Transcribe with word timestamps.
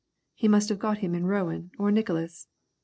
He 0.33 0.47
must 0.47 0.69
have 0.69 0.79
got 0.79 0.97
him 0.97 1.13
in 1.13 1.27
Roane 1.27 1.69
or 1.77 1.91
Nicholas. 1.91 2.47